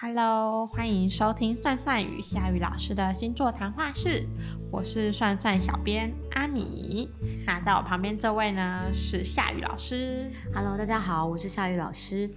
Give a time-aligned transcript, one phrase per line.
[0.00, 4.24] Hello，欢迎收听算算与夏雨老师的星座谈话室，
[4.70, 7.10] 我是算算小编阿米。
[7.44, 10.30] 那在我旁边这位呢是夏雨老师。
[10.54, 12.30] Hello，大家好，我是夏雨老师。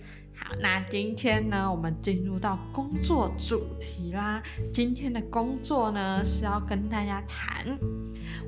[0.60, 4.42] 那今天呢，我们进入到工作主题啦。
[4.74, 7.78] 今天的工作呢是要跟大家谈。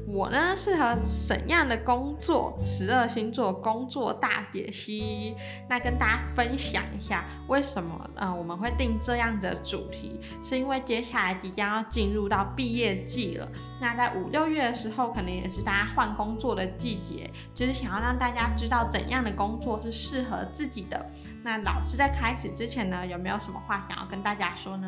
[0.06, 0.98] 我呢适合
[1.28, 2.60] 怎样的工作？
[2.64, 5.36] 十二星座工作大解析。
[5.70, 10.20] 那跟大家分享一下，为什么呃我们会定这样的主题？
[10.44, 13.50] 是因为接下来即将要进入到毕业季了。
[13.82, 21.10] 那在五六月的时候，可能也是大家换工作的季节，就是想要让大家知道怎样的工作是适合自己的。
[21.44, 24.88] 那老师在开始之前呢，有没有什么话想要跟大家说呢？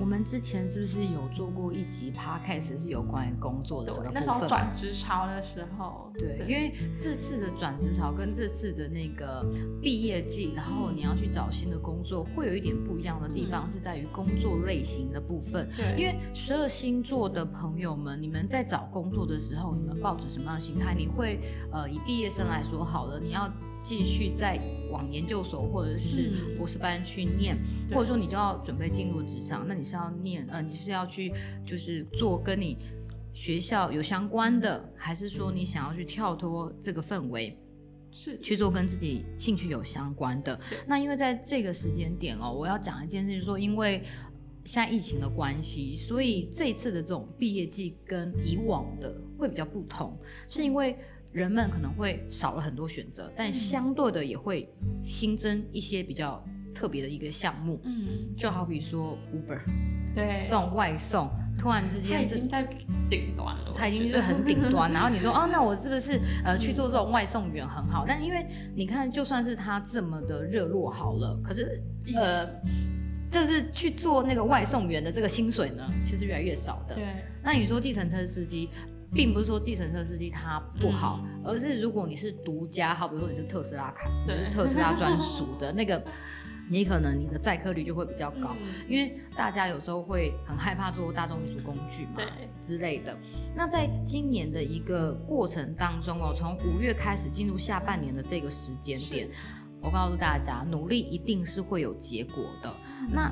[0.00, 9.46] 我们之前是不是有做过一集 podcast 是有关于工作的这个那时候转职潮的时候，对，因为这次的转职潮跟这次的那个
[9.80, 15.68] 毕业季，然后你要去找新的工作，会有一点不一样的地方，是在于工作类型的部分。
[15.76, 20.92] 对，因为十二星座的朋友们，你们在找工作的时候，你们抱着什么样的心态？
[20.92, 21.38] 你会
[21.70, 23.48] 呃，以毕业生来说好了，你要。
[23.84, 24.58] 继续再
[24.90, 27.54] 往研究所或者是博士班去念，
[27.90, 31.30] 或者说你就要准备进入职场，那你是要念呃，你是要去
[31.66, 32.78] 就是做跟你
[33.34, 37.54] 学校有相关的，还是说你想要去跳脱这个氛围，
[38.10, 40.58] 是去做跟自己兴趣有相关的？
[40.86, 44.02] 那因为在这个时间点哦，我要讲一件事，就是说因为
[44.64, 50.18] 现在疫情的关系，所以这次的这种毕业季跟以往的会比较不同，
[50.48, 50.96] 是因为。
[51.34, 57.80] 人们可能会少了很多选择，但相对的也会新增一些比较特别的一个项目。
[57.82, 59.58] 嗯，就好比说 Uber，
[60.14, 62.62] 对，这种外送，突然之间已经在
[63.10, 64.92] 顶端了，它已经是很顶端。
[64.92, 68.04] 然后你说， 哦，那我是不是呃去做这种外送员很好？
[68.06, 68.46] 但因为
[68.76, 71.82] 你看，就算是他这么的热络好了，可是
[72.14, 72.48] 呃，
[73.28, 76.94] 这是去做那个外送员的这个薪水呢，其实越来越少的。
[76.94, 77.04] 对，
[77.42, 78.70] 那你说计程车司机？
[79.14, 86.02] 并不是说计程车司机他不好，而是如果你是独家，好比如说你是特斯拉卡，就是特斯拉专 属的那个，
[86.68, 88.56] 你可能你的载客率就会比较高，
[88.88, 92.22] 因为大家有时候会很害怕坐大众运输工具嘛
[92.60, 93.16] 之类的。
[93.54, 99.28] 那在今年的一个过程当中哦，从五月开始进入下半年的这个时间点，
[99.80, 102.72] 我告诉大家，努力一定是会有结果的。
[103.12, 103.30] 那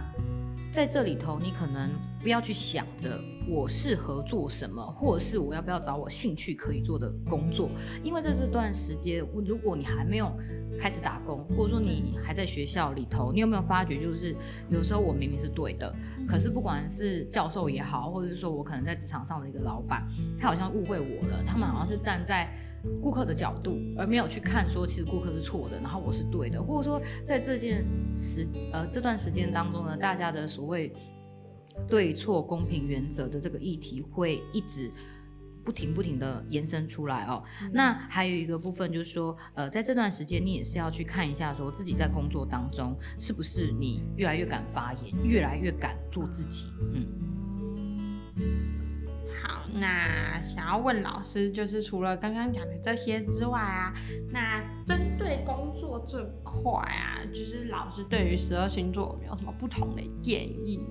[0.72, 3.20] 在这里头，你可能不要去想着。
[3.46, 7.68] 我适合做什么，或者是我要不要找我兴趣可以做的工作？
[8.02, 10.32] 因为在这段时间，如果你还没有
[10.78, 14.34] 开始打工，或者说你还在学校里头，你有没有发觉，就是
[14.70, 15.92] 有时候我明明是对的，
[16.26, 20.06] 可是不管是教授也好，或者是说我可能在职场上的一个老板，
[20.40, 22.48] 他好像误会我了，他们好像是站在
[23.02, 27.84] 顾客的角度，而没有去看说其实顾客是错的，然后我是对的，或者说在这件
[28.14, 30.92] 时呃这段时间当中呢，大家的所谓。
[31.88, 34.90] 对错公平原则的这个议题会一直
[35.64, 37.42] 不停不停的延伸出来哦。
[37.72, 46.70] 那还有一个部分就是说，呃，在这段时间你也是要去看一下，说自己在工作当中是不是你越来越敢发言，越来越敢做自己。
[46.92, 47.06] 嗯。
[49.74, 53.94] 那想要问老师，就是除了刚刚讲的这些之外啊，
[54.30, 60.86] 那针对工作这块啊，就是老师对于十二星座有没有什么不同的建议？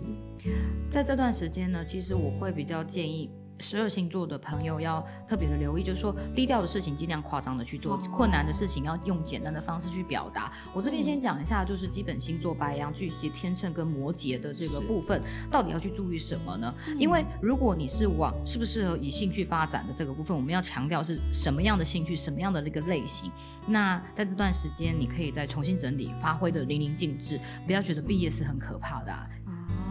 [0.89, 3.29] 在这段时间呢，其实我会比较建议。
[3.61, 10.51] 十二星座的朋友要特别的留意，就是说低调的事情尽量夸张的去做，困难的事情要用简单的方式去表达。
[10.73, 15.21] 我这边先讲一下，就是基本星座白羊、巨蟹、天秤跟摩羯的这个部分，
[15.51, 16.73] 到底要去注意什么呢？
[16.97, 23.31] 因为如果你是往适不适合以兴趣发展的这个部分，我们要强调是什么样的兴趣，什么样的那个类型。
[23.67, 29.11] 那在这段时间，你可以再重新整理，发挥的淋漓尽致，不要觉得毕业是很可怕的。
[29.11, 29.27] 啊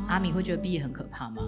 [0.08, 1.40] 阿米会觉得毕业很可怕吗？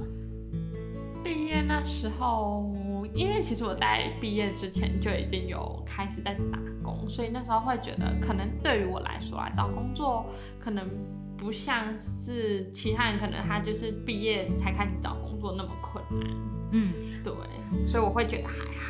[1.33, 2.71] 毕业那时候，
[3.15, 10.27] 因为其实我在毕业之前就已经有开始在打工，所以那时候会觉得，可能对于我来说啊，找工作
[10.61, 10.87] 可能
[11.39, 16.31] 不像是其他人，可能他就是毕业才开始找工作那么困难。
[16.73, 16.93] 嗯，
[17.25, 17.33] 对，
[17.87, 18.82] 所以我会觉得还好。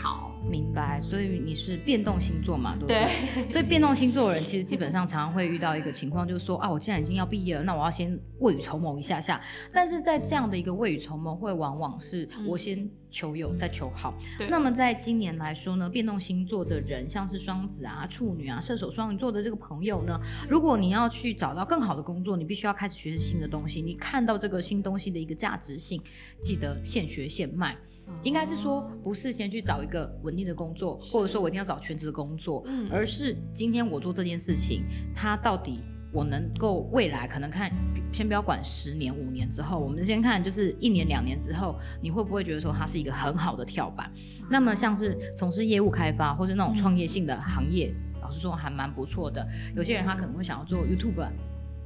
[0.48, 3.48] 明白，所以你是变动星座嘛，对不对？
[3.48, 9.40] 所以变动星座的人其实基本上常常会遇到一个情况，就是说啊，我既然已经要毕业了，那我要先未雨绸缪一下下。
[9.72, 14.14] 但是在这样的一个未雨绸缪，会往往是我先求有，再求好。
[14.50, 23.80] 那么在今年来说呢，变动星座的人，像是双子啊、处女啊、射手、双鱼座的这个朋友呢，如果你要去找到更好的工作，你必须要开始学习新的东西。
[23.80, 26.02] 你看到这个新东西的一个价值性，
[26.40, 27.76] 记得现学现卖。
[28.22, 34.84] 应该是说，不是先去找一个稳定的工作，或者说我一定要找全职的工作，而是今天我做这件事情，
[35.14, 35.80] 它到底
[36.12, 37.72] 我能够未来可能看，
[38.12, 44.10] 先不要管十年、五年之后，我们先看就是一年、两年之后，你会不会觉得说它是一个很好的跳板？
[44.48, 49.46] 那么像是从事业务开发或是那种创业性的行业，老实说还蛮不错的。
[49.74, 51.26] 有些人他可能会想要做 YouTube，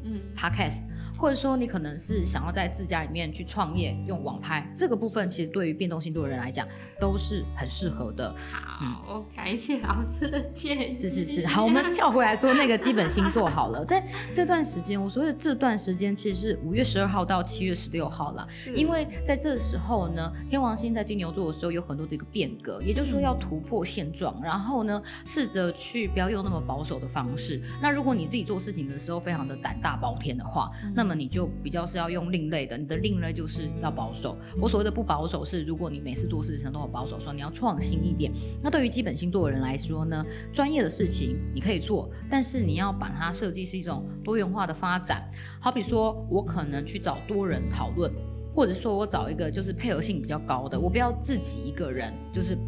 [0.02, 0.82] 嗯，Podcast。
[1.18, 6.66] 或者说你可能是想要在自家里面去创业，用网拍这个部分，其实对于变动星座的人来讲
[7.00, 8.34] 都是很适合的。
[8.38, 10.92] 好，感谢老师的建议。
[10.92, 13.84] 是是是， 好，我们跳回来说那个基本星座好了。
[13.84, 18.46] 在 这段时间，我所谓的这段时间其实是五月十二号到七月十六号啦。
[18.74, 27.62] 因为在这时候呢，天王星在金牛座的时候有很多的一个变革，也就是说要突破现状，然后呢，试着去不要用那么保守的方式。
[27.80, 34.36] 那如果你自己做事情的时候非常的胆大包天的话，那那么你就比较是要用另类的，你的另类就是要保守。
[34.60, 38.32] 我所谓的不保守是，如果你每次做事情都很保守，说你要创新一点。
[38.62, 45.22] 那对于基本星座的人来说呢，专业的事情你可以做，但是你要把它设计是一种多元化的发展。
[45.60, 48.12] 好比说我可能去找多人讨论，
[48.54, 52.58] 或者说我找一个就是配合性比较高的，我不要自己一个人就是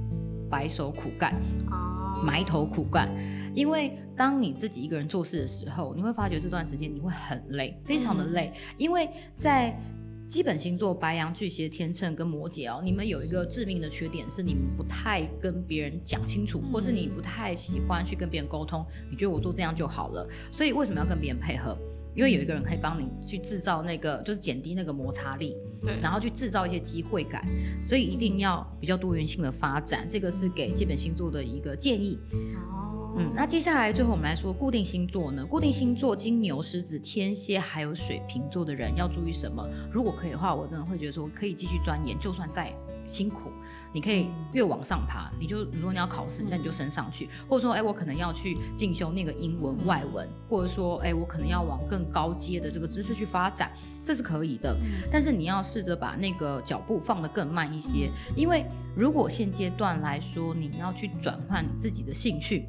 [0.49, 1.35] 白手苦干
[1.71, 3.09] 啊，埋头苦干。
[3.55, 8.53] 因为当你自己一个人做事的时候，你会发觉这段时间你会很累，非常的累。
[8.77, 9.81] 因为在
[10.27, 18.85] 基本星座白羊、巨蟹、天秤跟摩羯哦，你们有一个致命的缺点是你们不太跟别人讲清楚，或是你不太喜欢去跟别人沟通。
[19.09, 21.79] 你觉得我做这样就好了，所以为什么要跟别人配合？
[22.15, 27.47] 因为有一个人可以帮你去制造那个，就是减低那个摩擦力，对，然后去制造一些机会感。
[27.81, 32.19] 所以一定要比较多元性的发展，这个是给基本星座的一个建议。
[33.17, 35.45] 嗯，那接下来最后我们来说固定星座呢？
[35.45, 39.67] 固定星座金牛、狮子、天蝎还有水瓶座的人要注意什么？
[39.91, 42.73] 如果可以的话，我真的会觉得说可以继续钻研，就算再
[43.07, 43.51] 辛苦，
[43.93, 45.33] 你可以越往上爬。
[45.41, 53.73] 你就如果你要考试，那你就升上去，或者说哎，我可能要去进修那个英文外文，或者说哎，我可能要往更高阶的这个知识去发展，
[54.05, 54.77] 这是可以的。
[55.11, 58.65] 但是你要试着把那个脚步放得更慢一些，因为
[58.95, 62.67] 如果现阶段来说你要去转换你自己的兴趣。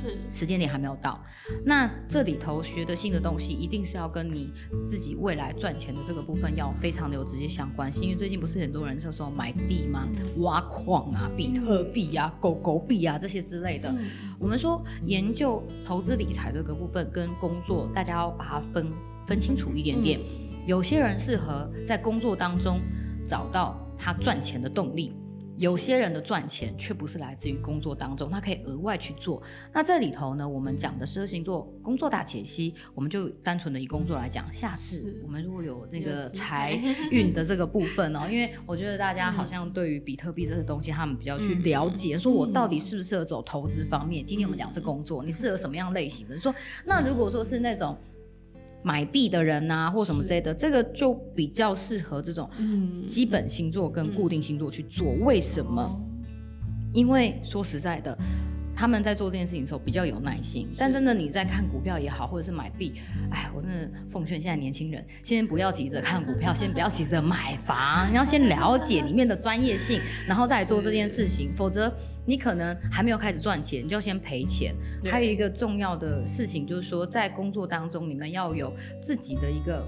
[0.00, 1.22] 是时间点还没有到，
[1.64, 4.50] 那这里头学的新的东西，一定是要跟你
[4.86, 8.04] 自己未来赚钱的这个部分要非常的有直接相关性。
[8.04, 10.08] 因为最近不是很多人就说买币吗？
[10.38, 13.94] 挖矿啊，比特币啊，狗狗币啊这些之类的。
[14.38, 18.90] 我们说研究投资理财这个部分跟工作，大家要把它分
[19.26, 20.18] 分清楚一点点。
[20.66, 22.80] 有些人适合在工作当中
[23.24, 25.12] 找到他赚钱的动力。
[25.60, 29.42] 有些人的赚钱却不是来自于工作当中，他可以额外去做。
[29.74, 34.50] 那这里头呢，我们讲的十二星座工作大解析，我们就单纯的以工作来讲。
[34.50, 36.72] 下次我们如果有这个财
[37.10, 44.24] 运的这个部分哦，因为我觉得大家好像对于比特币这些东西，他们比较去了解，说我到底适不适合走投资方面。
[44.24, 46.40] 今天我们讲是工作，你适合什么样类型的？
[46.40, 46.54] 说
[46.86, 47.94] 那如果说是那种。
[48.82, 52.48] 买币的人呐，或什么之类的，这个就比较适合这种
[53.06, 55.12] 基本星座跟固定星座去做。
[55.24, 56.00] 为什么？
[56.92, 58.16] 因为说实在的。
[58.80, 62.94] 他们在做这件事情的时候比较有耐心，但真的你在看股票也好，或者是买币，
[63.30, 71.94] 哎，我真的奉劝现在年轻人，先不要急着看股票，先不要急着买房，你要先了解里面的专业性，然后再做这件事情，否则
[72.24, 74.74] 你可能还没有开始赚钱，你就要先赔钱。
[75.04, 79.86] 还有一个重要的事情就是说，在工作当中，你们要有自己的一个。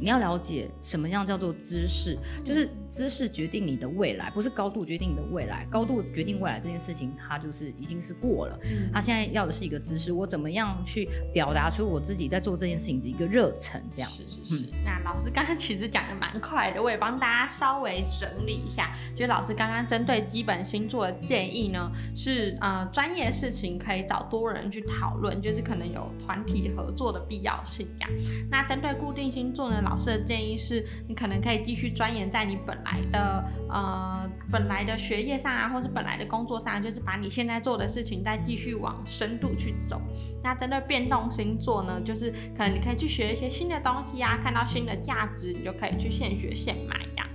[0.00, 5.66] 你要了解什么样叫做知识，就是知识决定你的未来，不是高度决定你的未来。
[5.70, 8.58] 高度决定未来这件事情，它就是已经是过了。
[8.92, 14.22] 他现在要的是一个知识，我怎么样去表达出我自己在做这件事情的一个热忱，这样子。
[14.22, 14.68] 是是是。
[14.84, 18.94] 那老师刚刚其实讲的蛮快的，我也帮大家稍微整理一下。
[19.16, 28.08] 觉得老师刚刚针对基本星座的建议呢，是呃专业事情可以找多人去讨论，就是可能有团体合作的必要性呀。
[28.50, 29.82] 那针对固定星座呢？
[29.88, 40.00] 老师的建议是，你可能可以继续钻研在你本来的呃本来的学业上啊，或是本来的工作上，就是把你现在做的事情再继续往深度去走。
[40.42, 47.26] 那针对变动星座呢，就是可能你可以去学一些新的东西啊，看到新的价值，你就可以去现学现买呀。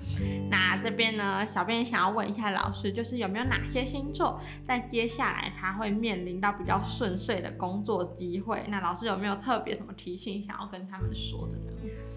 [0.50, 8.64] 那这边呢，小编想要问一下老师，就是有没有哪些星座在接下来他会面临到比较顺遂的工作机会？
[8.68, 11.72] 那老师有没有特别什么提醒想要跟他们说的呢？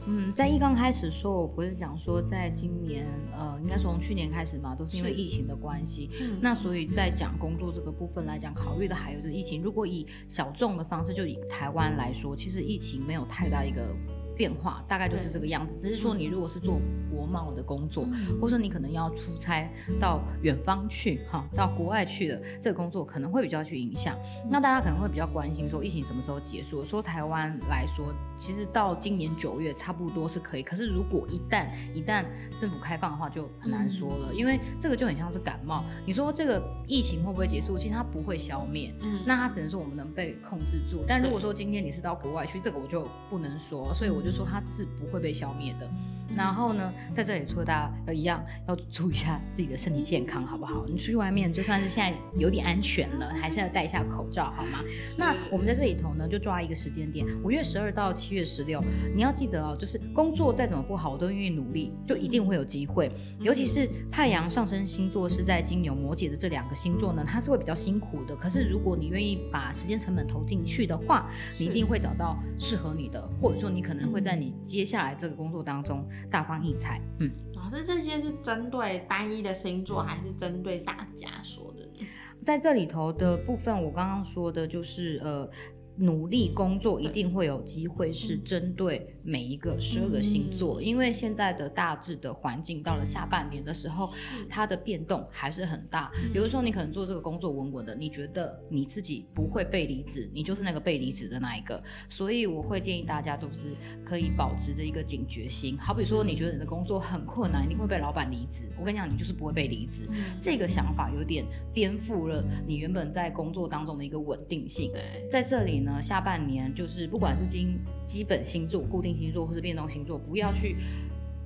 [0.06, 6.08] 嗯，在一刚开始说，我不是讲说，在今年，呃，应该从去年开始嘛，都是因为疫情的关系。
[6.40, 9.62] 那所以在讲工作这个部分来讲，考虑的还有就是疫情。
[9.62, 13.94] 如果以小众的方式，就以台湾来说，其实疫情没有太大一个
[14.36, 15.80] 变化，大概就是这个样子。
[15.80, 16.78] 只是说，你如果是做
[17.10, 18.06] 国贸的工作，
[18.40, 24.16] 或者说你可能要出差到远方去，哈，到国外去的这个工作，可能会比较去影响。
[24.50, 26.84] 那大家可能会比较关心说，疫情什么时候结束？
[26.84, 30.62] 说台湾来说，其实到今年九月差不多是可以。
[30.62, 32.24] 可是如果一旦一旦
[32.60, 35.82] 政府开放的话，就很难说了，因为这个就很像是感冒。
[36.04, 37.78] 你说这个疫情会不会结束？
[37.78, 41.04] 其实它不会消灭，嗯，那它只能说我们能被控制住。
[41.08, 45.88] 但如果说今天你是到国外去，这个我就不能说，所以我就说它是不会被消灭的。
[46.34, 50.84] 然后呢，在这里，说大家要一样要注意一下自己的身体健康，好不好？
[50.86, 54.80] 你出去外面，就算是现在有点安全了，还是要戴一下口罩，好吗？
[55.16, 58.82] 那我们在这里头呢，就抓一个时间点，五月十二到七月十六，
[59.14, 63.10] 你要记得哦，就是工作再怎么不好，我都愿意努力，就一定会有机会。
[63.40, 68.36] 尤其是太阳上升星座是在金牛、摩羯的这两个星座呢，它是会比较辛苦的。
[68.36, 76.06] 可是如果你愿意把时间成本投进去的话，你一定会找到适合你的，或者说你可能会在你接下来这个工作当中。
[76.30, 82.06] 大放异彩，嗯，老师，这些是针对单一的星座，还是针对大家说的呢？
[82.44, 85.48] 在这里头的部分，我刚刚说的就是呃。
[85.98, 94.10] 努力工作一定会有机会，是针对每一个十二个星座，因为现在的大致的环境到了下半年的时候，
[94.48, 96.10] 它的变动还是很大。
[96.34, 101.82] 比如说，你可能做这个工作稳稳的，你觉得你自己不会被离职，你就是那个被离职的那一个。
[102.10, 103.74] 所以我会建议大家都是
[104.04, 105.78] 可以保持着一个警觉心。
[105.78, 108.64] 好比说，你觉得你的工作很困难，一定会被老板离职。
[108.78, 110.06] 我跟你讲，你就是不会被离职。
[110.38, 114.92] 这个想法有点颠覆了你原本在工作当中的一个稳定性。
[115.30, 115.85] 在这里。
[115.86, 120.76] 呢，下半年就是不管是基基本星座、固定星座或是变动星座，不要去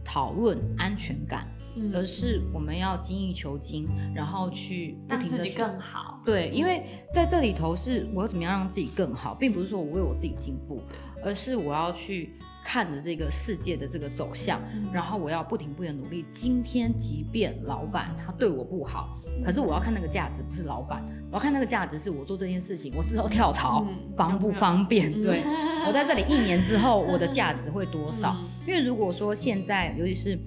[0.04, 1.46] 讨论安全感，
[1.94, 6.20] 而是我们要精益求精，然后去不停的更好。
[6.24, 6.82] 对，因为
[7.14, 10.82] 在这里头是我要怎么样让自己更好，并不是说我为我自己进步，
[11.22, 12.32] 而是我要去。
[12.64, 14.60] 看着这个世界的这个走向，
[14.92, 16.24] 然后我要不停不停努力。
[16.30, 23.86] 今天即便老板他对我不好，可是我要看那个价值，不是老板，我要看那个价值是我做这件事情，我之后跳槽
[24.16, 25.10] 方不方便？
[25.22, 25.42] 对
[25.86, 28.36] 我在这里一年之后，我的价值会多少？
[28.66, 30.38] 因为如果说现在，尤其是。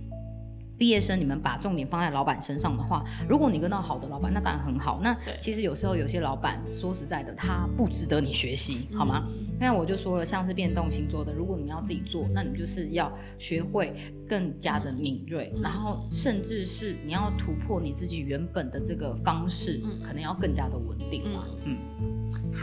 [0.83, 4.99] 毕业生，你们把重点放在老板身上的话，如果你跟到好的老板，那当然很好。
[5.01, 9.25] 那其实有时候有些老板，说实在的，他不值得你学习，好吗？
[9.57, 13.09] 那我就说了，像是变动星座的，如果你们要自己做，那你就是要
[13.39, 13.95] 学会
[14.27, 21.45] 更加的敏锐，然后甚至是你要突破你自己原本的这个方式，可能要更加的稳定嘛。
[21.65, 21.77] 嗯，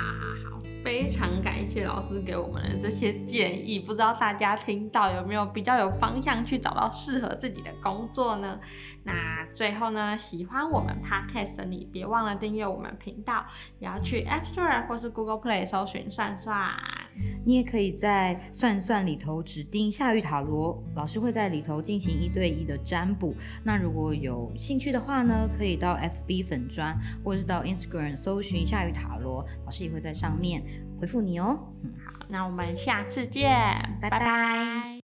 [0.00, 0.62] 好好好。
[0.82, 8.58] 非常感谢老师给我们的这些建议，不知道大家听到有没有比较有方向去找到适合自己的工作呢？
[9.04, 13.44] 那最后呢，喜欢我们 podcast 的你，别忘了订阅我们频道，
[13.78, 16.72] 也要去 App Store 或是 Google Play 搜寻算算。
[17.44, 23.34] 你也可以在算算里头指定夏雨塔罗，老师会在里头进行一对一的占卜。
[23.64, 30.62] 那如果有兴趣的话呢，可以到 FB 粉砖或者是到 Instagram 搜寻夏雨塔罗，老师也会在上面。
[31.00, 33.48] 回复你哦，嗯，好，那我们下次见，
[34.02, 34.98] 拜拜。